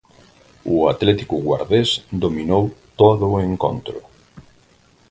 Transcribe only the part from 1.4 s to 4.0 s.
Guardés dominou todo o encontro.